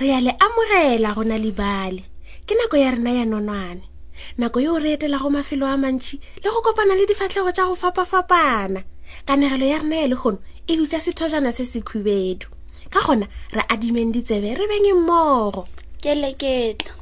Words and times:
re 0.00 0.08
ya 0.08 0.20
le 0.20 0.32
amogela 0.44 1.14
go 1.14 1.22
na 1.22 1.36
lebale 1.38 2.02
ke 2.46 2.54
nako 2.54 2.76
ya 2.76 2.90
rena 2.90 3.10
ya 3.12 3.24
nonwane 3.24 3.82
nako 4.38 4.60
yeo 4.60 4.78
re 4.78 4.92
etela 4.96 5.18
go 5.18 5.30
mafelo 5.30 5.64
a 5.66 5.76
mantšhi 5.78 6.20
le 6.42 6.48
go 6.52 6.60
kopana 6.60 6.94
le 6.98 7.06
difatlhego 7.06 7.52
tša 7.52 7.66
go 7.68 7.74
fapafapana 7.76 8.84
kanegelo 9.26 9.66
ya 9.66 9.78
rena 9.80 9.96
ya 9.96 10.06
legono 10.06 10.38
e 10.66 10.76
bitsa 10.76 10.98
sethojana 11.00 11.52
se 11.52 11.64
se 11.64 11.80
khubedu 11.80 12.46
ka 12.90 13.00
gona 13.06 13.26
re 13.52 13.62
adimeng 13.68 14.12
ditsebe 14.12 14.54
re 14.54 14.64
beng 14.68 14.88
mmogo 15.00 15.66
keleketla 16.02 16.92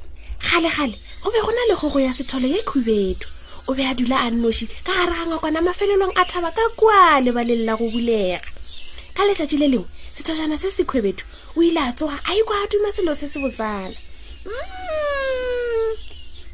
gale-gale 0.51 0.97
go 1.25 1.31
be 1.33 1.39
go 1.41 1.51
na 1.51 1.65
le 1.69 1.75
gogo 1.81 1.99
ya 1.99 2.13
setholo 2.13 2.47
ye 2.49 2.63
khubedu 2.63 3.27
o 3.69 3.75
be 3.75 3.83
a 3.87 3.95
dula 3.95 4.21
a 4.25 4.31
nnoši 4.31 4.69
ka 4.87 4.93
gare 4.93 5.13
ga 5.19 5.27
ngakwana 5.27 5.61
mafelelong 5.67 6.13
a 6.15 6.23
thaba 6.25 6.51
ka 6.53 6.63
kua 6.77 7.21
lebaleng 7.25 7.65
la 7.65 7.75
go 7.77 7.89
bulega 7.91 8.41
ka 9.15 9.23
letlatši 9.27 9.57
le 9.63 9.69
lengwe 9.69 9.89
sethajana 10.17 10.57
se 10.59 10.69
sekgwebetho 10.77 11.25
o 11.57 11.63
ile 11.63 11.81
a 11.81 11.93
tsoga 11.95 12.19
a 12.29 12.35
ikwa 12.35 12.57
a 12.63 12.67
tuma 12.71 12.91
selo 12.93 13.15
se 13.15 13.27
se 13.31 13.39
bosala 13.39 13.97
mm, 14.45 15.91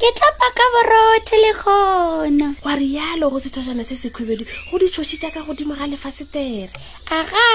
ke 0.01 0.09
tlapa 0.17 0.47
ka 0.57 0.65
borothe 0.73 1.37
le 1.43 1.53
kgona 1.57 2.49
gwa 2.61 2.75
rialo 2.77 3.27
go 3.33 3.39
sethajana 3.41 3.85
se 3.85 3.97
sekgwebedu 3.97 4.45
go 4.69 4.77
ditshoši 4.79 5.17
jaaka 5.23 5.41
godimo 5.49 5.73
ga 5.75 5.87
lefasetere 5.89 6.69
aga 7.09 7.49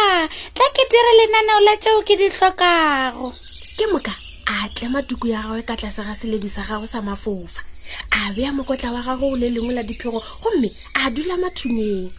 tla 0.57 0.65
ke 0.73 0.83
dire 0.89 1.11
lenaneo 1.21 1.59
la 1.61 1.77
tseo 1.77 2.01
ke 2.01 2.15
di 2.17 2.27
tlhokago 2.33 3.33
ke 3.77 3.85
moka 3.93 4.13
a 4.49 4.55
tlema 4.73 5.03
tuku 5.05 5.27
ya 5.29 5.41
gagwe 5.45 5.61
ka 5.61 5.77
tlase 5.77 6.01
ga 6.01 6.15
seledi 6.17 6.49
sa 6.49 6.65
gago 6.65 6.87
sa 6.89 7.01
mafofa 7.05 7.61
a 8.09 8.33
bea 8.33 8.49
mokotla 8.49 8.89
wa 8.91 9.01
gago 9.05 9.29
o 9.29 9.37
le 9.37 9.49
lengwe 9.53 9.73
la 9.77 9.83
diphego 9.85 10.17
gomme 10.41 10.73
a 10.97 11.09
dula 11.13 11.37
mathuneng 11.37 12.09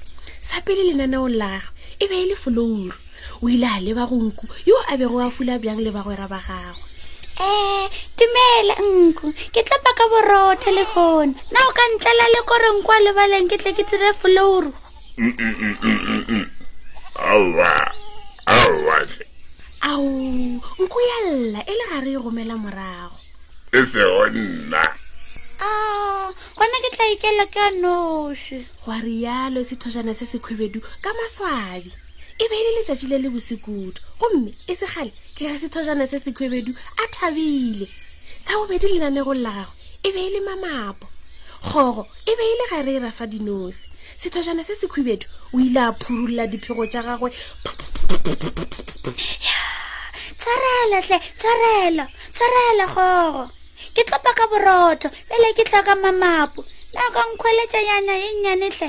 sa 0.43 0.61
pele 0.63 0.83
lenaneong 0.87 1.35
lago 1.35 1.75
e 1.99 2.07
be 2.09 2.15
e 2.23 2.27
le 2.29 2.37
folouru 2.37 2.93
o 3.43 3.49
ile 3.49 3.65
a 3.67 3.81
leba 3.81 4.05
go 4.09 4.17
nku 4.21 4.45
yo 4.69 4.77
a 4.93 4.97
bego 4.99 5.17
a 5.21 5.31
fula 5.31 5.57
bjang 5.61 5.81
le 5.81 5.91
bagwera 5.91 6.29
ba 6.29 6.41
gagwe 6.47 6.77
um 7.41 7.89
eh, 7.89 7.89
tumela 8.17 8.75
nku 8.85 9.33
ke 9.55 9.61
tlapa 9.65 9.91
ka 9.99 10.05
borotho 10.13 10.71
le 10.77 10.85
gona 10.93 11.33
na 11.53 11.59
o 11.69 11.71
ka 11.77 11.85
ntlela 11.93 12.25
le 12.35 12.41
kore 12.49 12.69
nku 12.77 12.91
a 12.97 12.99
lebaleng 13.05 13.49
ke 13.49 13.57
tle 13.61 13.73
ke 13.73 13.83
dire 13.89 14.13
folouru 14.21 14.71
mm, 15.21 15.35
mm, 15.39 15.77
mm, 15.83 16.47
ao 19.89 20.09
nku 20.83 20.99
ya 21.11 21.19
lla 21.33 21.61
e 21.71 21.73
le 21.79 21.85
gare 21.93 22.11
e 22.13 22.19
gomela 22.21 22.57
morago 22.65 23.17
e 23.73 23.81
se 23.89 24.01
go 24.05 24.27
nna 24.29 24.83
bona 26.67 26.79
ke 26.85 26.89
tla 26.97 27.07
ikela 27.15 27.45
ka 27.55 27.65
noše 27.81 28.57
gwa 28.85 28.95
rialo 29.03 29.61
sethojana 29.71 30.15
se 30.21 30.27
sekgwebedu 30.31 30.81
ka 31.05 31.11
maswabi 31.19 31.91
e 32.39 32.45
be 32.51 32.55
e 32.55 32.63
le 32.67 32.71
letsatsi 32.77 33.07
le 33.11 33.19
le 33.23 33.29
bosekudu 33.31 34.01
gomme 34.19 34.51
e 34.67 34.75
segale 34.75 35.13
ke 35.37 35.47
ga 35.47 35.59
sethojana 35.63 36.07
se 36.11 36.19
sekgwebedu 36.21 36.73
a 36.73 37.05
thabile 37.17 37.87
sa 38.47 38.59
bobedi 38.59 38.89
lenane 38.91 39.23
go 39.23 39.35
lago 39.39 39.73
e 40.03 40.09
be 40.15 40.21
e 40.27 40.31
le 40.35 40.41
mamapo 40.49 41.07
kgogo 41.71 42.03
e 42.27 42.33
be 42.35 42.43
e 42.43 42.55
le 42.59 42.65
gare 42.73 42.93
e 42.95 42.99
rafa 43.07 43.27
dinosi 43.31 43.87
sethojana 44.19 44.65
se 44.67 44.75
sekhwibedu 44.83 45.27
o 45.55 45.61
ile 45.63 45.81
a 45.87 45.93
phurulola 45.95 46.47
diphego 46.51 46.83
tša 46.91 47.03
gagwe 47.07 47.31
tshwarelo 50.39 50.99
tle 51.07 51.19
tshwarelo 51.39 52.05
tshwarelo 52.35 52.87
kgogo 52.91 53.45
ke 53.97 54.03
tlo 54.05 54.19
paka 54.21 54.45
borotho 54.53 55.09
ele 55.33 55.49
ke 55.57 55.65
tla 55.65 55.81
ka 55.81 55.95
mamapo 55.97 56.61
na 56.95 57.03
ka 57.17 57.21
nkgweletsa 57.33 57.81
yana 57.89 58.15
e 58.19 58.29
nnyane 58.37 58.69
tle 58.77 58.89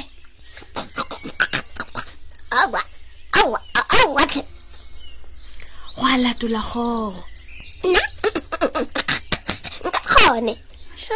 awa 2.59 2.81
awa 3.39 3.59
awa 4.03 4.23
tle 4.31 4.43
go 5.95 6.03
a 6.11 6.15
latola 6.23 6.61
kgogo 6.69 7.23
nna 7.87 8.01
nka 9.87 10.01
kgone 10.11 10.53
so 11.05 11.15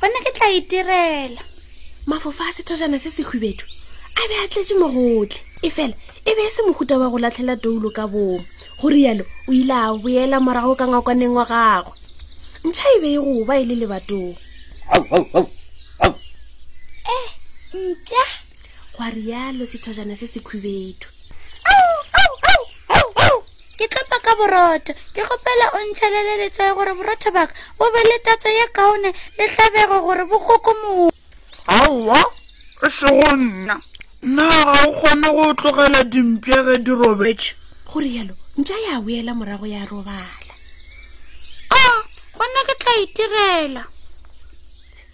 gona 0.00 0.18
ke 0.24 0.30
tla 0.36 0.46
itirela 0.58 1.42
mafofa 2.08 2.48
a 2.48 2.52
sethojana 2.56 2.96
se 2.98 3.12
se 3.12 3.22
hwibedu 3.28 3.64
a 4.16 4.22
be 4.28 4.34
a 4.40 4.48
tletse 4.48 4.72
mogotlhe 4.80 5.38
e 5.62 5.68
fela 5.68 5.94
e 6.24 6.32
be 6.36 6.42
e 6.48 6.50
se 6.50 6.64
mohuta 6.64 6.96
wa 6.96 7.12
go 7.12 7.18
latlhela 7.20 7.56
toulo 7.60 7.90
ka 7.92 8.08
bomo 8.08 8.40
go 8.80 8.88
rialo 8.88 9.24
o 9.48 9.52
ile 9.52 9.74
a 9.76 9.92
boela 10.00 10.40
morago 10.40 10.72
ka 10.80 10.88
ngwakaneng 10.88 11.36
wa 11.36 11.44
gagwe 11.44 12.01
ntšha 12.68 12.84
e 12.96 13.00
be 13.02 13.08
e 13.14 13.18
go 13.24 13.32
ba 13.48 13.54
e 13.58 13.64
le 13.68 13.74
lebatong 13.82 14.32
e 14.96 14.98
mpa 17.72 18.22
gwa 18.96 19.06
rialo 19.16 19.64
sethojana 19.72 20.14
se 20.20 20.26
se 20.34 20.40
khubetho 20.46 21.08
ke 23.78 23.86
tlopa 23.92 24.18
ka 24.24 24.32
borotho 24.38 24.92
ke 25.14 25.22
gopela 25.30 25.66
o 25.74 25.78
ntšheleleletsee 25.90 26.72
gore 26.76 26.92
borotho 26.98 27.30
baka 27.36 27.52
bo 27.78 27.86
be 27.94 28.00
le 28.08 28.16
tatso 28.26 28.48
ye 28.58 28.66
kaone 28.76 29.10
le 29.38 29.46
tlabego 29.54 29.96
gore 30.06 30.24
bo 30.30 30.36
kgokomoo 30.44 31.08
aowa 31.78 32.20
e 32.86 32.90
sego 32.98 33.30
nna 33.42 33.74
nna 34.28 34.44
ga 34.66 34.74
o 34.86 34.88
kgone 34.96 35.28
go 35.36 35.44
tlogela 35.58 36.00
dimpiage 36.12 36.76
di 36.84 36.90
robetše 37.02 37.50
go 37.88 37.96
rialo 38.04 38.34
mpa 38.60 38.74
ya 38.86 38.94
boela 39.04 39.32
morago 39.38 39.66
ya 39.74 39.82
robala 39.90 40.51
a 42.92 43.00
itirela 43.02 43.84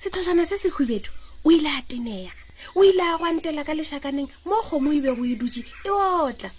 sethojana 0.02 0.46
se 0.46 0.58
segubedu 0.58 1.10
o 1.44 1.50
ile 1.50 1.68
a 1.68 1.82
tenega 1.82 2.30
o 2.74 2.82
ile 2.82 3.00
a 3.02 3.16
gwantela 3.18 3.62
ka 3.64 3.72
lešakaneng 3.74 4.26
mo 4.46 4.58
kgomo 4.66 4.90
e 4.92 5.00
bego 5.02 5.22
e 5.24 5.34
dutse 5.38 5.62
e 5.86 5.90
otla 5.90 6.50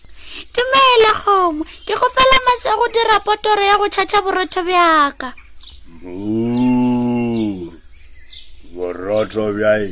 temaele 0.55 1.09
kgomo 1.19 1.63
ke 1.87 1.93
gopela 1.99 2.37
mase 2.47 2.71
go 2.77 2.87
dira 2.87 3.17
potoro 3.19 3.61
ya 3.63 3.75
go 3.77 3.87
tšhatšha 3.91 4.19
borotho 4.23 4.61
bjaka 4.63 5.33
borotho 8.73 9.43
bjae 9.59 9.91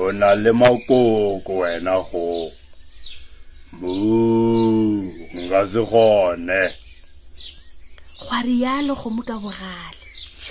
o 0.00 0.12
na 0.12 0.32
le 0.34 0.52
makoko 0.56 1.52
wena 1.60 2.00
go 2.00 2.50
mo 3.72 5.04
nka 5.36 5.60
se 5.68 5.80
kgone 5.84 6.60
gwa 8.24 8.38
rialo 8.42 8.96
kgomo 8.96 9.20
ka 9.22 9.36
bogale 9.38 9.97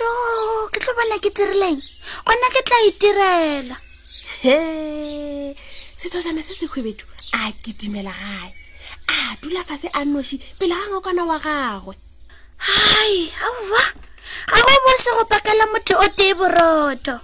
yo 0.00 0.10
ke 0.70 0.78
tlo 0.80 0.94
bona 0.94 1.16
ke 1.18 1.30
tirileng 1.34 1.74
gona 2.26 2.48
ke 2.54 2.60
tla 2.62 2.78
itirela 2.88 3.76
he 4.46 4.58
setshwajana 5.98 6.42
se 6.48 6.54
sekgwebetho 6.58 7.04
a 7.38 7.50
kitimela 7.64 8.12
gae 8.18 8.52
a 9.14 9.36
dula 9.42 9.64
fase 9.70 9.88
a 10.00 10.04
noshi 10.10 10.38
pele 10.60 10.74
ga 10.78 10.86
ngokwana 10.92 11.22
wa 11.30 11.38
gagwe 11.46 11.94
hai 12.68 13.16
aowa 13.46 13.82
ga 14.54 14.58
go 14.68 14.74
bose 14.86 15.10
go 15.18 15.24
pakela 15.34 15.64
motho 15.74 15.94
o 15.98 16.06
tee 16.20 16.30
boroto 16.42 17.16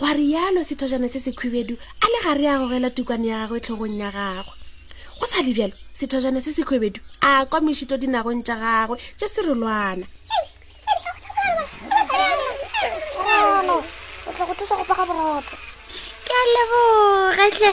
gwa 0.00 0.10
rialo 0.18 0.64
sethojana 0.70 1.06
se 1.08 1.20
sekhwibedu 1.22 1.74
a 2.02 2.06
le 2.14 2.18
gare 2.26 2.46
a 2.50 2.58
gogela 2.58 2.90
tukwane 2.90 3.28
ya 3.30 3.46
gagwe 3.46 3.60
tlhogong 3.62 3.94
ya 3.98 4.10
gagwe 4.10 4.54
go 5.20 5.24
sa 5.30 5.38
lebjalo 5.46 5.74
sethojana 5.94 6.42
se 6.42 6.50
sekhwibedu 6.52 6.98
a 7.30 7.46
kwa 7.46 7.60
mešito 7.62 7.94
dinagong 7.96 8.42
tša 8.42 8.56
gagwe 8.58 8.96
tše 9.18 9.26
se 9.30 9.40
rolwana 9.46 10.06
bona 13.40 13.74
o 14.28 14.30
tla 14.34 14.44
go 14.48 14.52
thusa 14.58 14.74
go 14.78 14.84
paga 14.90 15.04
borotho 15.08 15.56
ke 16.26 16.32
a 16.42 16.44
leboga 16.56 17.46
tle 17.56 17.70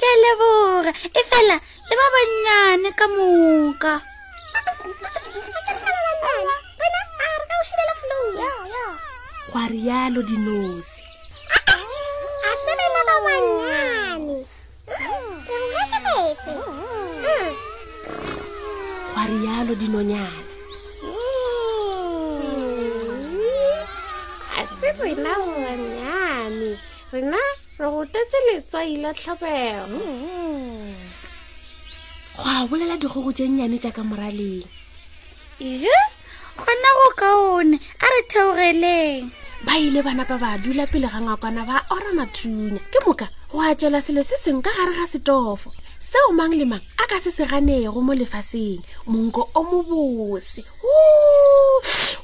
ke 0.00 0.06
a 0.12 0.16
leboga 0.24 0.92
e 1.18 1.20
fela 1.30 1.56
le 1.88 1.94
ba 2.00 2.06
bannyane 2.14 2.90
ka 2.98 3.06
moka 3.14 3.94
gwa 9.54 9.64
rialo 9.72 10.18
dinosi 10.28 10.96
gwa 19.14 19.22
rialo 19.32 19.72
dinonyane 19.82 20.43
rena 25.02 25.30
ngwanyane 25.40 26.70
rena 27.12 27.38
re 27.78 27.86
gotetse 27.94 28.36
letswai 28.46 28.96
la 29.02 29.10
tlhobego 29.14 29.98
go 32.34 32.46
a 32.50 32.54
bolela 32.68 32.96
dikgogo 33.00 33.30
tse 33.34 33.46
nnyane 33.50 33.78
jaaka 33.82 34.02
moraleng 34.06 34.66
ije 35.68 35.94
gona 36.58 36.90
go 36.98 37.08
ka 37.20 37.28
one 37.58 37.72
a 37.78 38.06
re 38.12 38.20
theogeleng 38.30 39.30
ba 39.66 39.72
ile 39.78 40.00
bana 40.04 40.22
ba 40.28 40.36
ba 40.38 40.50
dula 40.62 40.84
pele 40.86 41.08
ga 41.10 41.18
ngakwana 41.24 41.62
ba 41.66 41.76
ora 41.94 42.10
mathunya 42.14 42.80
ke 42.92 42.98
moka 43.06 43.26
go 43.50 43.58
a 43.62 43.74
tsela 43.74 43.98
selo 44.04 44.22
se 44.22 44.36
seng 44.44 44.62
ka 44.62 44.70
gare 44.74 44.94
ga 44.98 45.06
setofo 45.12 45.70
seo 46.14 46.30
mang 46.32 46.54
le 46.54 46.62
mang 46.64 46.78
a 46.96 47.06
ka 47.10 47.18
se 47.18 47.30
se 47.34 47.42
ganego 47.44 47.98
mo 48.00 48.14
lefaseng 48.14 48.78
monko 49.10 49.50
o 49.52 49.60
mobose 49.66 50.62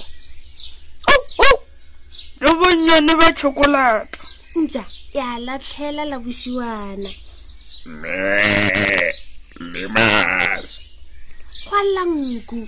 le 2.43 2.51
bonnyane 2.59 3.13
ba 3.21 3.29
chokolata 3.39 4.23
nja 4.59 4.83
ya 5.17 5.27
latlhela 5.47 6.03
la 6.11 6.17
bosiwana 6.25 7.11
me 8.01 8.23
le 9.73 9.83
mas 9.95 10.69
gwalla 11.67 12.03
nku 12.13 12.59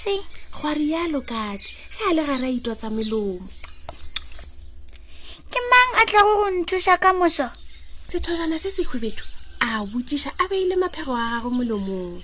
katse 0.00 0.22
gwa 0.60 0.72
rialo 0.74 1.20
katse 1.20 1.72
ge 1.92 2.04
a 2.08 2.14
le 2.14 2.24
gare 2.24 2.46
a 2.48 2.50
itwa 2.50 2.72
tsa 2.74 2.88
melomo 2.88 3.44
ke 5.52 5.60
mang 5.70 5.92
a 6.00 6.06
tla 6.08 6.20
go 6.24 6.36
go 6.40 6.48
nthusa 6.56 6.96
ka 7.02 7.12
moso 7.12 7.44
sethojana 8.08 8.56
se 8.58 8.70
sekgwebetho 8.76 9.24
a 9.60 9.84
botiša 9.90 10.30
a 10.42 10.48
beile 10.48 10.72
maphego 10.80 11.12
a 11.12 11.24
gago 11.30 11.50
molomong 11.52 12.16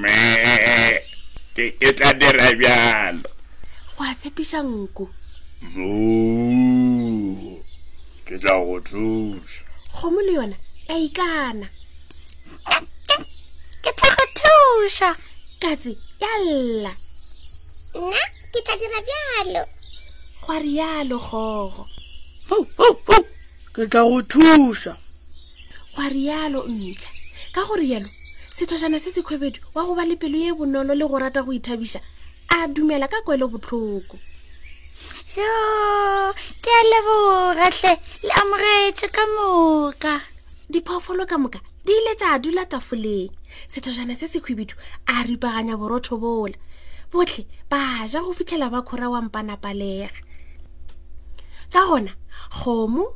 me 0.00 0.14
ke 1.54 1.88
tla 1.94 2.10
dira 2.18 2.48
bjalo 2.58 3.30
go 3.94 4.02
a 4.10 4.14
tshepiša 4.18 4.58
nko 4.66 5.06
ke 8.26 8.34
tla 8.42 8.54
go 8.66 8.74
thusa 8.88 9.62
kgomo 9.94 10.20
le 10.26 10.32
yona 10.38 10.56
a 10.92 10.94
ikana 11.06 11.66
ke 13.84 13.90
tla 13.96 14.08
go 14.18 14.24
thusa 14.38 15.10
katse 15.62 16.09
yalla 16.22 16.92
nna 17.98 18.22
ke 18.52 18.58
tla 18.64 18.74
dira 18.80 19.00
bjalo 19.06 19.62
gwa 20.42 20.56
rialo 20.64 21.16
kgogo 21.26 21.82
ke 23.74 23.86
tla 23.86 24.02
go 24.04 24.20
thuša 24.30 24.92
gwa 25.94 26.04
rialo 26.14 26.60
ntlha 26.68 27.10
ka 27.54 27.60
go 27.66 27.74
rialo 27.82 28.08
sethojana 28.56 28.98
se 29.04 29.10
sekhwebedu 29.16 29.58
wa 29.74 29.80
go 29.86 29.92
ba 29.96 30.04
le 30.04 30.14
pelo 30.20 30.38
ye 30.44 30.50
bonolo 30.58 30.92
le 30.94 31.04
go 31.10 31.16
rata 31.24 31.40
go 31.46 31.52
ithabiša 31.58 32.00
a 32.54 32.68
dumela 32.74 33.06
ka 33.12 33.24
kwelo 33.24 33.48
botlhoko 33.52 34.16
yo 35.38 35.52
ke 36.62 36.70
a 36.80 36.82
lebogatlhe 36.92 37.92
le 38.26 38.32
amogetse 38.40 39.06
ka 39.16 39.22
moka 39.34 40.14
diphoofolo 40.72 41.22
ka 41.26 41.36
moka 41.40 41.58
di 41.86 41.92
ile 41.98 42.12
tša 42.20 42.36
dula 42.42 42.66
tafoleng 42.68 43.39
sethojana 43.72 44.14
se 44.16 44.26
sekhwibidu 44.32 44.74
a 45.14 45.16
ripaganya 45.26 45.74
borotho 45.80 46.14
bola 46.22 46.56
botlhe 47.12 47.42
ba 47.70 47.82
ja 48.12 48.20
go 48.24 48.32
fitlhela 48.38 48.66
ba 48.74 48.80
kgora 48.82 49.06
wa 49.12 49.20
mpanapalega 49.26 50.10
ka 51.72 51.82
gona 51.88 52.12
kgomo 52.58 53.06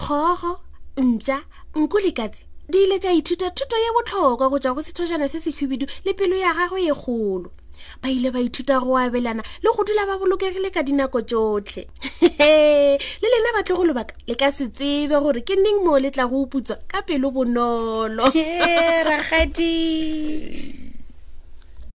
kgogo 0.00 0.52
ntja 1.04 1.38
nku 1.80 1.96
le 2.04 2.12
katsi 2.18 2.42
di 2.70 2.78
ile 2.86 2.96
tsa 3.02 3.10
ithuta 3.18 3.48
thuto 3.56 3.76
ye 3.84 3.90
botlhokwa 3.96 4.50
go 4.50 4.58
tswa 4.62 4.74
go 4.74 4.82
sethojana 4.86 5.26
se 5.28 5.38
sekhwibidu 5.44 5.86
le 6.04 6.12
pelo 6.18 6.36
ya 6.44 6.50
gagwe 6.58 6.80
e 6.92 6.94
kgolo 7.00 7.50
ba 8.02 8.08
ile 8.10 8.30
ba 8.30 8.40
ithuta 8.40 8.80
go 8.80 8.96
abelana 8.98 9.42
le 9.62 9.68
go 9.74 9.84
dula 9.84 10.06
ba 10.08 10.18
bolokegile 10.20 10.68
ka 10.74 10.82
dinako 10.82 11.20
tsotlhe 11.28 11.82
le 13.22 13.26
lena 13.32 13.50
batle 13.56 13.74
go 13.76 13.84
lobaka 13.88 14.14
le 14.28 14.34
ka 14.34 14.48
se 14.56 14.64
tsebe 14.76 15.16
gore 15.22 15.40
ke 15.46 15.54
neng 15.56 15.80
moo 15.84 15.98
letla 16.02 16.24
go 16.30 16.36
uputswa 16.44 16.76
ka 16.90 16.98
pelo 17.06 17.28
bonolo 17.34 18.24
ragadi 19.06 19.68
hey, 20.52 20.88